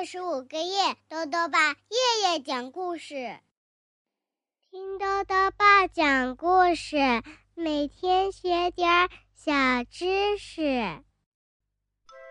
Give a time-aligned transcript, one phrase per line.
[0.00, 3.38] 二十五个月，豆豆爸夜夜讲故事，
[4.70, 6.96] 听豆豆爸讲故事，
[7.54, 9.52] 每天学点小
[9.90, 11.02] 知识。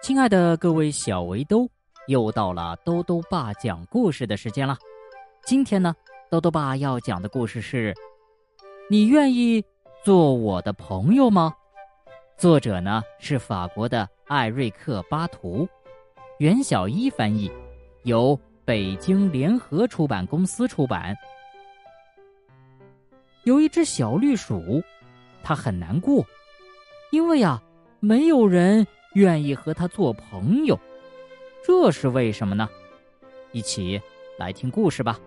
[0.00, 1.68] 亲爱的各位小围兜，
[2.06, 4.78] 又到了豆豆爸讲故事的时间了。
[5.44, 5.92] 今天呢，
[6.30, 7.92] 豆豆爸要讲的故事是：
[8.88, 9.64] 你愿意
[10.04, 11.52] 做我的朋友吗？
[12.38, 15.68] 作者呢是法国的艾瑞克·巴图。
[16.38, 17.50] 袁小一翻译，
[18.02, 21.16] 由北京联合出版公司出版。
[23.44, 24.82] 有一只小绿鼠，
[25.42, 26.22] 它很难过，
[27.10, 27.62] 因为呀，
[28.00, 30.78] 没有人愿意和它做朋友。
[31.64, 32.68] 这是为什么呢？
[33.52, 33.98] 一起
[34.36, 35.18] 来听故事吧。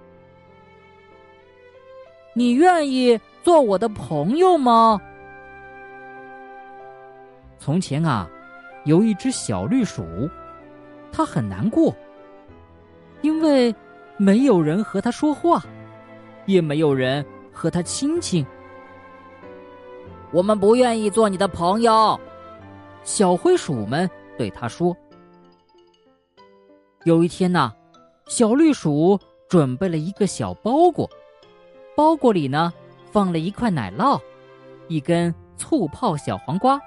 [2.34, 5.02] 你愿意做我的朋友吗？
[7.58, 8.30] 从前啊，
[8.86, 10.30] 有一只小绿鼠。
[11.12, 11.96] 他很难过，
[13.22, 13.74] 因为
[14.18, 15.64] 没有人和他说话，
[16.46, 18.46] 也没有人和他亲亲。
[20.32, 22.20] 我们不愿意做你的朋友，
[23.04, 24.96] 小灰鼠们对他说。
[27.06, 27.74] 有一天呢，
[28.28, 31.10] 小绿鼠准备了一个小包裹，
[31.96, 32.72] 包裹里呢
[33.12, 34.22] 放了一块奶酪，
[34.88, 36.80] 一根醋泡小黄瓜，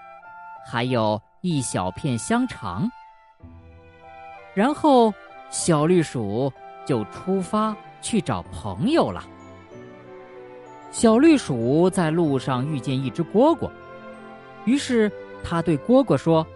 [0.65, 2.89] 还有一小片香肠。
[4.55, 5.13] 然后，
[5.51, 6.53] 小绿鼠
[6.85, 9.25] 就出发去找朋友了。
[10.91, 13.71] 小绿鼠在路上遇见一只蝈蝈，
[14.67, 15.11] 于是
[15.43, 16.47] 他对蝈蝈说：“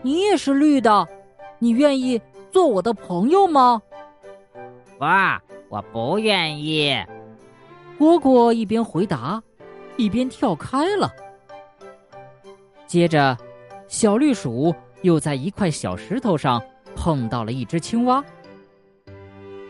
[0.00, 1.06] 你也是绿的，
[1.58, 2.18] 你愿意
[2.50, 3.82] 做我的朋友吗
[4.98, 6.96] ？”“哇，我不愿意。”
[8.00, 9.42] 蝈蝈一边回答，
[9.98, 11.12] 一边跳开了。
[12.86, 13.36] 接着，
[13.88, 14.74] 小绿鼠。
[15.02, 16.62] 又在一块小石头上
[16.96, 18.24] 碰到了一只青蛙。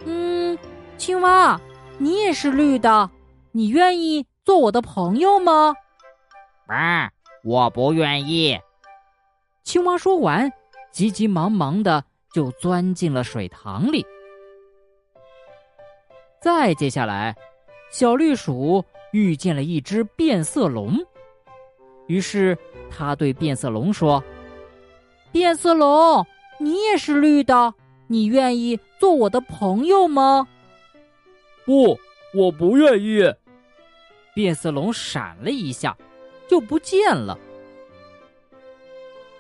[0.05, 0.59] 嗯，
[0.97, 1.61] 青蛙，
[1.99, 3.11] 你也是绿的，
[3.51, 5.75] 你愿意做我的朋友吗？
[6.67, 7.11] 啊，
[7.45, 8.59] 我不愿意。
[9.65, 10.53] 青蛙说完，
[10.91, 12.05] 急急忙忙的
[12.35, 14.05] 就钻进了水塘里。
[16.41, 17.37] 再接下来，
[17.91, 20.97] 小绿鼠遇见了一只变色龙，
[22.09, 22.59] 于是
[22.91, 24.23] 他对变色龙说。
[25.32, 26.26] 变色龙，
[26.59, 27.75] 你也是绿的，
[28.06, 30.47] 你愿意做我的朋友吗？
[31.65, 31.98] 不，
[32.34, 33.22] 我不愿意。
[34.34, 35.97] 变色龙闪了一下，
[36.47, 37.38] 就不见了。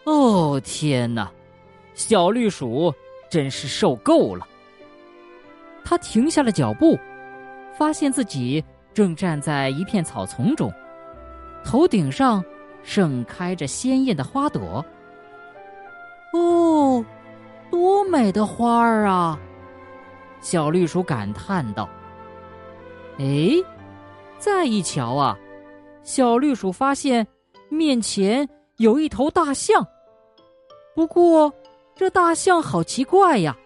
[0.04, 1.30] 哦天哪，
[1.94, 2.92] 小绿鼠
[3.28, 4.48] 真是受够了。
[5.84, 6.98] 他停下了脚步，
[7.76, 8.64] 发现自己
[8.94, 10.72] 正站在一片草丛中，
[11.64, 12.42] 头顶上
[12.82, 14.84] 盛开着鲜艳的花朵。
[16.32, 17.04] 哦，
[17.70, 19.38] 多美的花儿啊！
[20.40, 21.88] 小绿鼠感叹道。
[23.18, 23.50] 哎，
[24.38, 25.38] 再一瞧啊，
[26.02, 27.26] 小绿鼠发现
[27.68, 28.48] 面前
[28.78, 29.86] 有一头大象。
[30.94, 31.52] 不过，
[31.94, 33.56] 这大象好奇怪呀，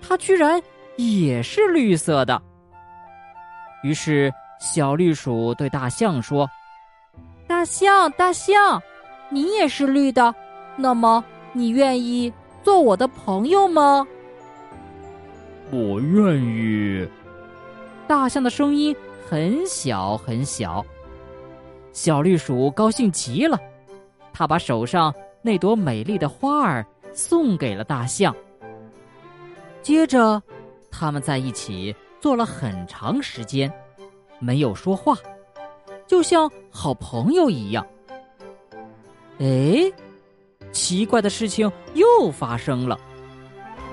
[0.00, 0.62] 它居然
[0.96, 2.40] 也是绿色的。
[3.82, 6.48] 于是，小绿鼠对大象说
[7.48, 8.80] ：“大象，大象，
[9.28, 10.34] 你也是绿的，
[10.76, 12.32] 那么？”你愿意
[12.62, 14.06] 做我的朋友吗？
[15.70, 17.06] 我愿意。
[18.06, 18.94] 大象的声音
[19.28, 20.84] 很小很小。
[21.92, 23.58] 小绿鼠高兴极了，
[24.32, 28.34] 它把手上那朵美丽的花儿送给了大象。
[29.82, 30.42] 接着，
[30.90, 33.72] 他们在一起坐了很长时间，
[34.38, 35.16] 没有说话，
[36.06, 37.86] 就像好朋友一样。
[39.38, 39.92] 哎。
[40.72, 42.98] 奇怪的事情又发生了。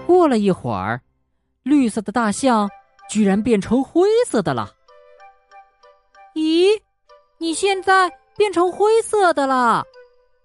[0.08, 1.00] 过了一会儿，
[1.64, 2.70] 绿色的大象
[3.10, 4.72] 居然变成灰色的了。
[6.34, 6.70] 咦，
[7.38, 9.86] 你现在变成灰色的了？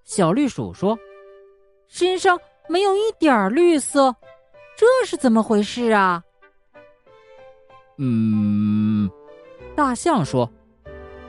[0.04, 0.98] 小绿鼠说
[1.88, 2.38] ：“身上
[2.68, 4.14] 没有一点儿绿色，
[4.76, 6.22] 这是怎么回事啊？”
[7.96, 9.08] 嗯，
[9.76, 10.50] 大象说：“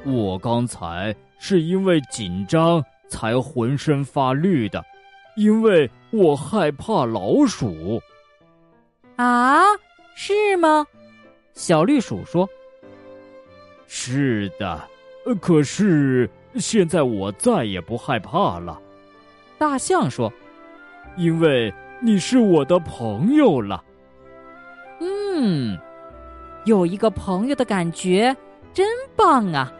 [0.03, 4.83] 我刚才是因为紧张才浑身发绿的。”
[5.35, 8.01] 因为我害怕老鼠。
[9.15, 9.63] 啊，
[10.15, 10.85] 是吗？
[11.53, 12.49] 小绿鼠说
[13.87, 14.81] ：“是的，
[15.39, 18.79] 可是现在我再也不害怕了。”
[19.57, 20.31] 大象说
[21.15, 23.81] ：“因为你是我的朋友了。”
[24.99, 25.77] 嗯，
[26.65, 28.35] 有一个朋友的感觉
[28.73, 28.85] 真
[29.15, 29.71] 棒啊！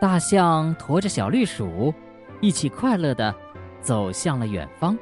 [0.00, 1.92] 大象驮着小绿鼠，
[2.40, 3.34] 一起快乐的。
[3.82, 4.96] 走向了远方。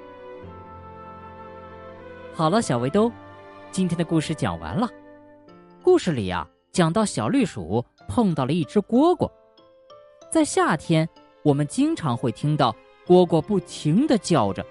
[2.35, 3.11] 好了，小围兜，
[3.71, 4.89] 今天的故事讲完了。
[5.83, 9.31] 故事里呀，讲到小绿鼠碰到了一只蝈蝈。
[10.31, 11.09] 在夏天，
[11.43, 12.75] 我们经常会听到
[13.07, 14.65] 蝈蝈不停的叫着，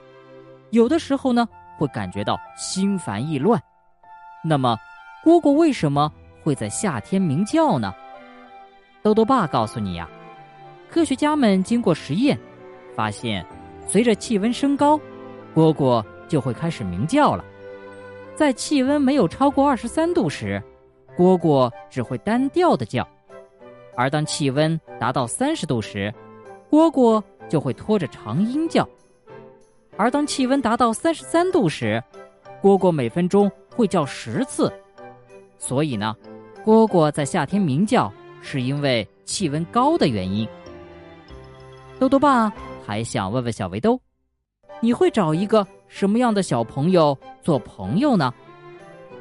[0.69, 3.61] 有的时候呢，会感觉到心烦意乱。
[4.43, 4.77] 那么，
[5.25, 6.11] 蝈蝈为什么
[6.43, 7.93] 会在夏天鸣叫呢？
[9.01, 10.07] 豆豆爸告诉你呀，
[10.89, 12.37] 科学家们经过实验，
[12.95, 13.45] 发现
[13.87, 14.99] 随着气温升高，
[15.55, 17.43] 蝈蝈就会开始鸣叫了。
[18.35, 20.61] 在气温没有超过二十三度时，
[21.17, 23.07] 蝈蝈只会单调的叫，
[23.95, 26.13] 而当气温达到三十度时，
[26.69, 28.83] 蝈蝈就会拖着长音叫；
[29.95, 32.03] 而当气温达到三十三度时，
[32.61, 34.71] 蝈蝈每分钟会叫十次。
[35.57, 36.15] 所以呢，
[36.65, 38.11] 蝈蝈在夏天鸣叫
[38.41, 40.47] 是因为气温高的原因。
[41.97, 42.53] 豆豆爸
[42.87, 43.99] 还想问问小围兜，
[44.79, 48.33] 你会找一个什么样的小朋友做朋友呢？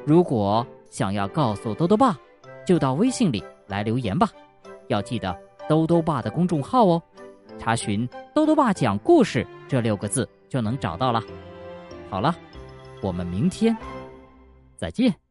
[0.05, 0.65] 如果。
[0.89, 2.17] 想要告诉兜兜爸，
[2.65, 4.29] 就到微信里来留言吧。
[4.87, 5.37] 要记得
[5.67, 7.03] 兜兜爸的公众号哦，
[7.59, 11.21] 查询“兜兜爸讲故事”这六个字就能找到了。
[12.09, 12.33] 好了，
[13.01, 13.75] 我们明天
[14.77, 15.26] 再见。